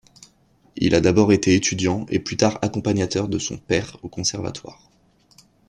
[0.77, 4.89] Il a d'abord été étudiant et plus tard accompagnateur de son père au conservatoire.